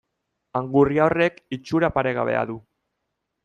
Angurria 0.59 1.03
horrek 1.09 1.39
itxura 1.59 1.93
paregabea 1.99 2.43
du. 2.53 2.61